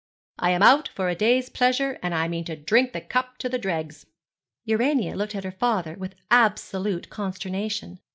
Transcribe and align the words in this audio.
'I 0.39 0.49
am 0.49 0.63
out 0.63 0.87
for 0.87 1.09
a 1.09 1.15
day's 1.15 1.47
pleasure, 1.47 1.99
and 2.01 2.15
I 2.15 2.27
mean 2.27 2.43
to 2.45 2.55
drink 2.55 2.91
the 2.91 3.01
cup 3.01 3.37
to 3.37 3.47
the 3.47 3.59
dregs.' 3.59 4.07
Urania 4.65 5.15
looked 5.15 5.35
at 5.35 5.43
her 5.43 5.51
father 5.51 5.93
with 5.93 6.15
absolute 6.31 7.11
consternation. 7.11 7.99